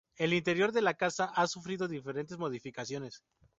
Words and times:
El 0.17 0.33
interior 0.33 0.71
de 0.71 0.81
la 0.81 0.95
casa 0.95 1.25
ha 1.25 1.45
sufrido 1.45 1.87
diferentes 1.87 2.39
modificaciones. 2.39 3.21